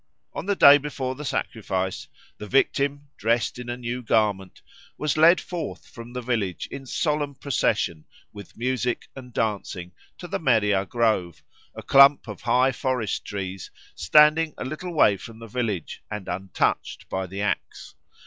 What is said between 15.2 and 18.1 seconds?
the village and untouched by the axe.